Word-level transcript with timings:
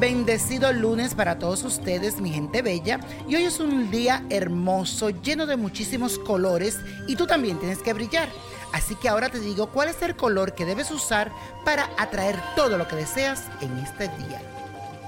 Bendecido 0.00 0.72
lunes 0.72 1.14
para 1.14 1.38
todos 1.38 1.62
ustedes, 1.62 2.20
mi 2.22 2.30
gente 2.30 2.62
bella. 2.62 3.00
Y 3.28 3.36
hoy 3.36 3.44
es 3.44 3.60
un 3.60 3.90
día 3.90 4.24
hermoso, 4.30 5.10
lleno 5.10 5.44
de 5.44 5.56
muchísimos 5.56 6.18
colores 6.18 6.78
y 7.06 7.16
tú 7.16 7.26
también 7.26 7.58
tienes 7.58 7.78
que 7.78 7.92
brillar. 7.92 8.28
Así 8.72 8.94
que 8.94 9.10
ahora 9.10 9.28
te 9.28 9.38
digo 9.38 9.70
cuál 9.70 9.90
es 9.90 10.00
el 10.00 10.16
color 10.16 10.54
que 10.54 10.64
debes 10.64 10.90
usar 10.90 11.30
para 11.66 11.90
atraer 11.98 12.36
todo 12.56 12.78
lo 12.78 12.88
que 12.88 12.96
deseas 12.96 13.44
en 13.60 13.76
este 13.78 14.04
día. 14.04 14.40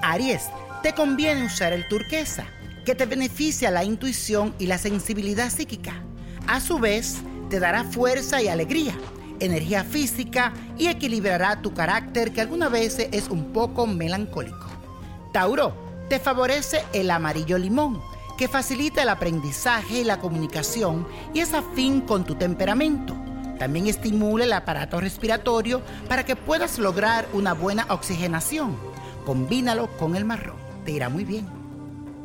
Aries, 0.03 0.51
te 0.83 0.93
conviene 0.93 1.47
usar 1.47 1.73
el 1.73 1.89
turquesa, 1.89 2.45
que 2.85 2.95
te 2.95 3.07
beneficia 3.07 3.71
la 3.71 3.85
intuición 3.85 4.55
y 4.59 4.67
la 4.67 4.77
sensibilidad 4.77 5.49
psíquica. 5.49 5.95
A 6.47 6.61
su 6.61 6.79
vez, 6.79 7.19
te 7.49 7.61
dará 7.61 7.85
fuerza 7.85 8.43
y 8.43 8.49
alegría 8.49 8.95
energía 9.45 9.83
física 9.83 10.53
y 10.79 10.87
equilibrará 10.87 11.61
tu 11.63 11.75
carácter 11.75 12.33
que 12.33 12.41
algunas 12.41 12.71
veces 12.71 13.09
es 13.11 13.29
un 13.29 13.53
poco 13.53 13.87
melancólico. 13.87 14.72
Tauro, 15.33 15.73
te 16.11 16.19
favorece 16.19 16.85
el 16.93 17.11
amarillo 17.11 17.57
limón, 17.57 18.03
que 18.37 18.49
facilita 18.49 19.03
el 19.03 19.09
aprendizaje 19.09 20.01
y 20.01 20.05
la 20.05 20.19
comunicación 20.19 21.07
y 21.33 21.41
es 21.41 21.55
afín 21.55 22.03
con 22.03 22.25
tu 22.25 22.35
temperamento. 22.35 23.17
También 23.59 23.87
estimula 23.87 24.45
el 24.45 24.53
aparato 24.53 25.01
respiratorio 25.01 25.81
para 26.07 26.27
que 26.27 26.37
puedas 26.37 26.79
lograr 26.79 27.27
una 27.33 27.55
buena 27.55 27.87
oxigenación. 27.89 28.77
Combínalo 29.25 29.89
con 29.97 30.17
el 30.17 30.27
marrón, 30.27 30.57
te 30.85 30.93
irá 30.93 31.09
muy 31.09 31.25
bien. 31.25 31.49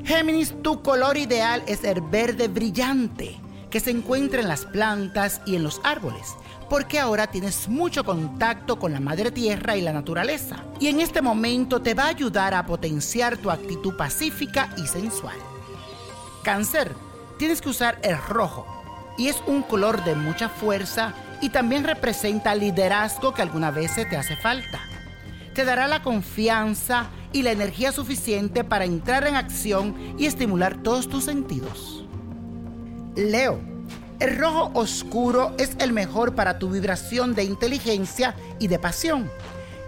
Géminis, 0.03 0.61
tu 0.61 0.81
color 0.81 1.15
ideal 1.15 1.63
es 1.65 1.85
el 1.85 2.01
verde 2.01 2.49
brillante, 2.49 3.39
que 3.69 3.79
se 3.79 3.91
encuentra 3.91 4.41
en 4.41 4.47
las 4.49 4.65
plantas 4.65 5.41
y 5.45 5.55
en 5.55 5.63
los 5.63 5.79
árboles 5.83 6.35
porque 6.69 6.99
ahora 6.99 7.27
tienes 7.27 7.67
mucho 7.67 8.03
contacto 8.03 8.77
con 8.77 8.91
la 8.91 8.99
madre 8.99 9.31
tierra 9.31 9.77
y 9.77 9.81
la 9.81 9.93
naturaleza. 9.93 10.63
Y 10.79 10.87
en 10.87 10.99
este 10.99 11.21
momento 11.21 11.81
te 11.81 11.93
va 11.93 12.05
a 12.05 12.09
ayudar 12.09 12.53
a 12.53 12.65
potenciar 12.65 13.37
tu 13.37 13.49
actitud 13.49 13.95
pacífica 13.95 14.69
y 14.77 14.87
sensual. 14.87 15.37
Cáncer, 16.43 16.93
tienes 17.37 17.61
que 17.61 17.69
usar 17.69 17.99
el 18.03 18.17
rojo. 18.17 18.65
Y 19.17 19.29
es 19.29 19.37
un 19.47 19.63
color 19.63 20.03
de 20.03 20.15
mucha 20.15 20.49
fuerza 20.49 21.13
y 21.41 21.49
también 21.49 21.83
representa 21.83 22.55
liderazgo 22.55 23.33
que 23.33 23.41
alguna 23.41 23.71
veces 23.71 24.09
te 24.09 24.17
hace 24.17 24.35
falta. 24.35 24.79
Te 25.53 25.65
dará 25.65 25.87
la 25.87 26.03
confianza 26.03 27.07
y 27.33 27.41
la 27.41 27.51
energía 27.51 27.91
suficiente 27.91 28.63
para 28.63 28.85
entrar 28.85 29.25
en 29.25 29.35
acción 29.35 30.15
y 30.17 30.25
estimular 30.25 30.81
todos 30.83 31.09
tus 31.09 31.23
sentidos. 31.23 32.05
Leo, 33.15 33.59
el 34.19 34.37
rojo 34.37 34.71
oscuro 34.73 35.53
es 35.57 35.75
el 35.79 35.93
mejor 35.93 36.33
para 36.33 36.57
tu 36.57 36.69
vibración 36.69 37.35
de 37.35 37.43
inteligencia 37.43 38.35
y 38.59 38.67
de 38.67 38.79
pasión. 38.79 39.29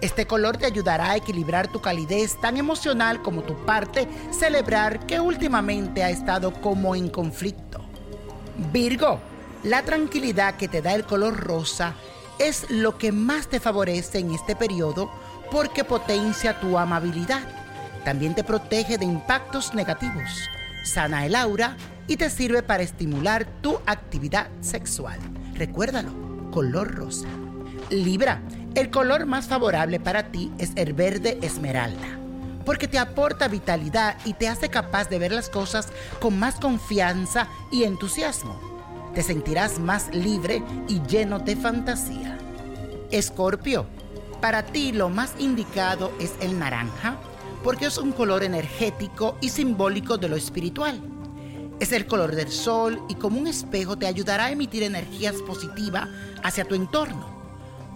Este 0.01 0.27
color 0.27 0.57
te 0.57 0.65
ayudará 0.65 1.11
a 1.11 1.15
equilibrar 1.17 1.67
tu 1.67 1.81
calidez 1.81 2.39
tan 2.39 2.55
emocional 2.55 3.21
como 3.21 3.41
tu 3.41 3.55
parte 3.65 4.07
celebrar 4.31 5.05
que 5.05 5.19
últimamente 5.19 6.03
ha 6.03 6.09
estado 6.09 6.53
como 6.61 6.95
en 6.95 7.09
conflicto. 7.09 7.81
Virgo, 8.71 9.19
la 9.63 9.83
tranquilidad 9.83 10.55
que 10.55 10.67
te 10.67 10.81
da 10.81 10.93
el 10.93 11.03
color 11.03 11.37
rosa 11.37 11.95
es 12.37 12.69
lo 12.69 12.97
que 12.97 13.11
más 13.11 13.47
te 13.47 13.59
favorece 13.59 14.19
en 14.19 14.31
este 14.31 14.55
periodo 14.55 15.11
porque 15.51 15.83
potencia 15.83 16.59
tu 16.59 16.77
amabilidad. 16.77 17.41
También 18.05 18.35
te 18.35 18.45
protege 18.45 18.97
de 18.97 19.05
impactos 19.05 19.73
negativos, 19.73 20.29
sana 20.85 21.25
el 21.25 21.35
aura 21.35 21.75
y 22.09 22.17
te 22.17 22.29
sirve 22.31 22.63
para 22.63 22.81
estimular 22.81 23.45
tu 23.61 23.79
actividad 23.85 24.49
sexual. 24.61 25.19
Recuérdalo, 25.53 26.49
color 26.51 26.95
rosa. 26.95 27.27
Libra, 27.91 28.41
el 28.73 28.89
color 28.89 29.27
más 29.27 29.47
favorable 29.47 29.99
para 29.99 30.31
ti 30.31 30.51
es 30.57 30.71
el 30.75 30.93
verde 30.93 31.37
esmeralda, 31.43 32.19
porque 32.65 32.87
te 32.87 32.97
aporta 32.97 33.47
vitalidad 33.47 34.17
y 34.25 34.33
te 34.33 34.47
hace 34.47 34.69
capaz 34.69 35.07
de 35.07 35.19
ver 35.19 35.31
las 35.31 35.49
cosas 35.49 35.89
con 36.19 36.39
más 36.39 36.55
confianza 36.55 37.47
y 37.71 37.83
entusiasmo. 37.83 38.59
Te 39.13 39.21
sentirás 39.21 39.77
más 39.77 40.13
libre 40.13 40.63
y 40.87 41.01
lleno 41.03 41.37
de 41.37 41.55
fantasía. 41.55 42.39
Escorpio, 43.11 43.85
para 44.41 44.65
ti 44.65 44.93
lo 44.93 45.09
más 45.09 45.33
indicado 45.37 46.11
es 46.19 46.33
el 46.41 46.57
naranja, 46.57 47.17
porque 47.63 47.85
es 47.85 47.99
un 47.99 48.13
color 48.13 48.43
energético 48.43 49.37
y 49.41 49.49
simbólico 49.49 50.17
de 50.17 50.29
lo 50.29 50.35
espiritual. 50.35 51.18
Es 51.79 51.93
el 51.93 52.07
color 52.07 52.35
del 52.35 52.51
sol 52.51 53.01
y 53.07 53.15
como 53.15 53.39
un 53.39 53.47
espejo 53.47 53.97
te 53.97 54.05
ayudará 54.05 54.45
a 54.45 54.51
emitir 54.51 54.83
energías 54.83 55.35
positivas 55.35 56.09
hacia 56.43 56.65
tu 56.65 56.75
entorno. 56.75 57.25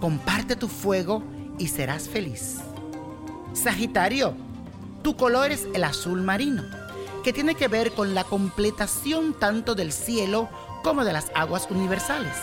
Comparte 0.00 0.56
tu 0.56 0.68
fuego 0.68 1.22
y 1.58 1.68
serás 1.68 2.08
feliz. 2.08 2.56
Sagitario, 3.52 4.34
tu 5.02 5.16
color 5.16 5.50
es 5.50 5.68
el 5.74 5.84
azul 5.84 6.22
marino, 6.22 6.64
que 7.22 7.34
tiene 7.34 7.54
que 7.56 7.68
ver 7.68 7.92
con 7.92 8.14
la 8.14 8.24
completación 8.24 9.38
tanto 9.38 9.74
del 9.74 9.92
cielo 9.92 10.48
como 10.82 11.04
de 11.04 11.12
las 11.12 11.30
aguas 11.34 11.68
universales. 11.70 12.34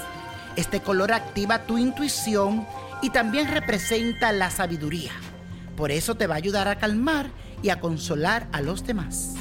Este 0.55 0.81
color 0.81 1.11
activa 1.11 1.65
tu 1.65 1.79
intuición 1.79 2.67
y 3.01 3.09
también 3.09 3.47
representa 3.47 4.31
la 4.31 4.51
sabiduría. 4.51 5.11
Por 5.75 5.91
eso 5.91 6.15
te 6.15 6.27
va 6.27 6.35
a 6.35 6.37
ayudar 6.37 6.67
a 6.67 6.77
calmar 6.77 7.31
y 7.63 7.69
a 7.69 7.79
consolar 7.79 8.47
a 8.51 8.61
los 8.61 8.85
demás. 8.85 9.33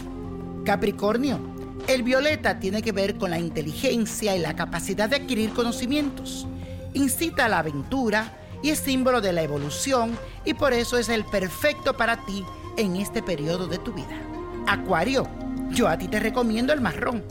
Capricornio, 0.65 1.60
el 1.95 2.05
violeta 2.05 2.61
tiene 2.61 2.83
que 2.83 2.93
ver 2.93 3.17
con 3.17 3.31
la 3.31 3.41
inteligencia 3.41 4.37
y 4.37 4.39
la 4.39 4.55
capacidad 4.55 5.09
de 5.09 5.17
adquirir 5.17 5.51
conocimientos. 5.51 6.47
Incita 6.95 7.47
a 7.47 7.49
la 7.49 7.59
aventura 7.59 8.39
y 8.63 8.71
es 8.71 8.79
símbolo 8.79 9.21
de 9.21 9.33
la 9.33 9.43
evolución 9.43 10.17
y 10.45 10.55
por 10.55 10.73
eso 10.73 10.99
es 10.99 11.09
el 11.09 11.25
perfecto 11.25 11.97
para 11.97 12.25
ti 12.25 12.45
en 12.77 12.95
este 12.95 13.23
periodo 13.23 13.67
de 13.67 13.79
tu 13.79 13.93
vida. 13.93 14.21
Acuario, 14.69 15.27
yo 15.71 15.89
a 15.89 15.99
ti 15.99 16.07
te 16.07 16.21
recomiendo 16.21 16.73
el 16.73 16.81
marrón 16.81 17.25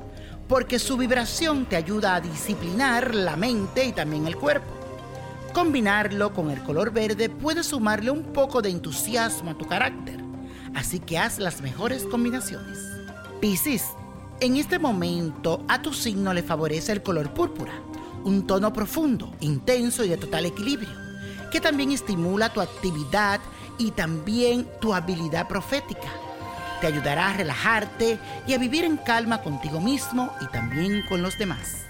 porque 0.50 0.78
su 0.78 0.98
vibración 0.98 1.66
te 1.66 1.78
ayuda 1.78 2.16
a 2.16 2.22
disciplinar 2.22 3.16
la 3.16 3.38
mente 3.38 3.86
y 3.86 3.94
también 3.94 4.28
el 4.28 4.36
cuerpo. 4.36 4.68
Combinarlo 5.54 6.34
con 6.34 6.52
el 6.52 6.62
color 6.64 6.92
verde 6.92 7.30
puede 7.30 7.64
sumarle 7.64 8.12
un 8.12 8.24
poco 8.34 8.62
de 8.62 8.72
entusiasmo 8.72 9.52
a 9.52 9.58
tu 9.58 9.66
carácter, 9.66 10.20
así 10.76 11.00
que 11.00 11.18
haz 11.18 11.40
las 11.40 11.62
mejores 11.62 12.04
combinaciones. 12.06 12.78
Piscis, 13.40 13.86
en 14.42 14.58
este 14.58 14.80
momento 14.80 15.64
a 15.68 15.82
tu 15.82 15.94
signo 15.94 16.34
le 16.34 16.44
favorece 16.44 16.92
el 16.92 17.04
color 17.04 17.34
púrpura, 17.34 17.74
un 18.24 18.48
tono 18.48 18.72
profundo, 18.74 19.34
intenso 19.40 20.04
y 20.04 20.10
de 20.10 20.18
total 20.18 20.46
equilibrio, 20.46 20.90
que 21.52 21.62
también 21.62 21.92
estimula 21.92 22.54
tu 22.54 22.62
actividad 22.62 23.40
y 23.78 23.92
también 23.92 24.68
tu 24.80 24.94
habilidad 24.94 25.48
profética 25.48 26.10
te 26.80 26.88
ayudará 26.88 27.30
a 27.30 27.34
relajarte 27.34 28.20
y 28.48 28.54
a 28.54 28.58
vivir 28.58 28.86
en 28.86 28.98
calma 28.98 29.42
contigo 29.42 29.82
mismo 29.82 30.34
y 30.42 30.48
también 30.48 31.04
con 31.08 31.22
los 31.22 31.38
demás. 31.38 31.86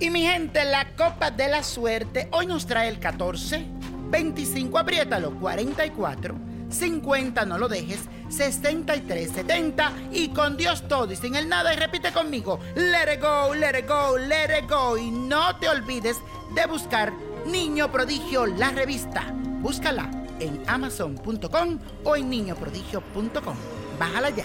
Y 0.00 0.10
mi 0.10 0.22
gente, 0.22 0.64
la 0.64 0.88
copa 0.96 1.30
de 1.30 1.48
la 1.48 1.62
suerte 1.62 2.28
hoy 2.32 2.46
nos 2.46 2.66
trae 2.66 2.88
el 2.88 2.98
14, 2.98 3.66
25, 4.10 4.78
apriétalo, 4.78 5.32
44, 5.38 6.34
50, 6.70 7.44
no 7.44 7.58
lo 7.58 7.68
dejes, 7.68 8.00
63, 8.28 9.30
70 9.30 9.92
y 10.12 10.28
con 10.28 10.56
Dios 10.56 10.86
todo 10.88 11.12
y 11.12 11.16
sin 11.16 11.36
el 11.36 11.48
nada 11.48 11.72
y 11.72 11.76
repite 11.76 12.12
conmigo, 12.12 12.58
let 12.74 13.14
it 13.14 13.20
go, 13.20 13.54
let 13.54 13.78
it 13.78 13.88
go, 13.88 14.18
let 14.18 14.58
it 14.58 14.68
go 14.68 14.96
y 14.96 15.10
no 15.10 15.56
te 15.56 15.68
olvides 15.68 16.16
de 16.54 16.66
buscar 16.66 17.12
Niño 17.46 17.90
Prodigio, 17.92 18.46
la 18.46 18.70
revista. 18.72 19.32
Búscala 19.60 20.10
en 20.40 20.62
amazon.com 20.66 21.78
o 22.04 22.16
en 22.16 22.28
niñoprodigio.com. 22.28 23.56
Bájala 23.98 24.30
ya. 24.30 24.44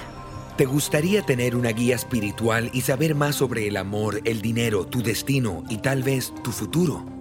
¿Te 0.58 0.66
gustaría 0.66 1.24
tener 1.24 1.56
una 1.56 1.70
guía 1.70 1.96
espiritual 1.96 2.70
y 2.74 2.82
saber 2.82 3.16
más 3.16 3.36
sobre 3.36 3.68
el 3.68 3.78
amor, 3.78 4.22
el 4.26 4.42
dinero, 4.42 4.86
tu 4.86 5.02
destino 5.02 5.64
y 5.70 5.78
tal 5.78 6.04
vez 6.04 6.34
tu 6.44 6.52
futuro? 6.52 7.21